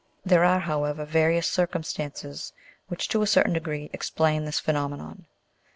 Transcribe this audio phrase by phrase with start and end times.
[0.25, 2.53] There are, however, various circum stances
[2.87, 5.27] which, to a certain degree, explain this phenomenon.